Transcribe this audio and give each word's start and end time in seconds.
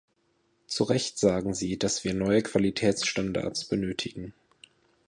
Zu 0.65 0.85
Recht 0.85 1.19
sagen 1.19 1.53
Sie, 1.53 1.77
dass 1.77 2.03
wir 2.03 2.15
neue 2.15 2.41
Qualitätsstandards 2.41 3.65
benötigen. 3.65 4.33